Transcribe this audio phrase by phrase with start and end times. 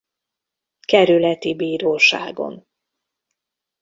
[0.81, 2.67] Kerületi Bíróságon.